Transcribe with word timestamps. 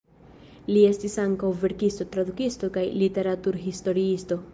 Li 0.69 0.85
estis 0.91 1.17
ankaŭ 1.23 1.51
verkisto, 1.65 2.07
tradukisto 2.15 2.71
kaj 2.79 2.87
literaturhistoriisto. 3.03 4.39